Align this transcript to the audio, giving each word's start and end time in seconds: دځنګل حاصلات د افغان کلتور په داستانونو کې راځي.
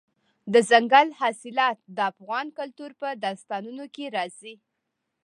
دځنګل 0.53 1.07
حاصلات 1.19 1.79
د 1.95 1.97
افغان 2.11 2.47
کلتور 2.57 2.91
په 3.01 3.07
داستانونو 3.25 3.85
کې 3.95 4.05
راځي. 4.15 4.55